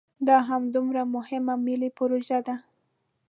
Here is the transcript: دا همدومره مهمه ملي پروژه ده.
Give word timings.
دا 0.27 0.37
همدومره 0.49 1.03
مهمه 1.15 1.55
ملي 1.65 1.89
پروژه 1.97 2.39
ده. 2.47 2.55